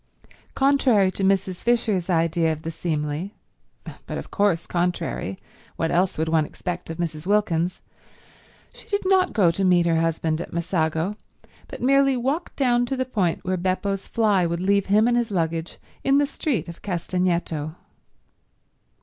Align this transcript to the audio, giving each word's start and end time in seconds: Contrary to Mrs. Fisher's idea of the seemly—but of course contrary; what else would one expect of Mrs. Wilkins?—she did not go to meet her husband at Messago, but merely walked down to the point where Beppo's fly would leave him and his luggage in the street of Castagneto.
Contrary 0.55 1.11
to 1.11 1.23
Mrs. 1.23 1.57
Fisher's 1.57 2.09
idea 2.09 2.51
of 2.51 2.63
the 2.63 2.71
seemly—but 2.71 4.17
of 4.17 4.31
course 4.31 4.65
contrary; 4.65 5.37
what 5.75 5.91
else 5.91 6.17
would 6.17 6.27
one 6.27 6.43
expect 6.43 6.89
of 6.89 6.97
Mrs. 6.97 7.27
Wilkins?—she 7.27 8.87
did 8.87 9.03
not 9.05 9.31
go 9.31 9.51
to 9.51 9.63
meet 9.63 9.85
her 9.85 10.01
husband 10.01 10.41
at 10.41 10.51
Messago, 10.51 11.17
but 11.67 11.83
merely 11.83 12.17
walked 12.17 12.55
down 12.55 12.83
to 12.87 12.97
the 12.97 13.05
point 13.05 13.45
where 13.45 13.57
Beppo's 13.57 14.07
fly 14.07 14.43
would 14.43 14.59
leave 14.59 14.87
him 14.87 15.07
and 15.07 15.15
his 15.17 15.29
luggage 15.29 15.77
in 16.03 16.17
the 16.17 16.25
street 16.25 16.67
of 16.67 16.81
Castagneto. 16.81 17.75